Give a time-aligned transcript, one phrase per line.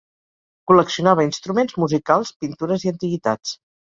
[0.71, 3.55] Col·leccionava instruments musicals, pintures i antiguitats.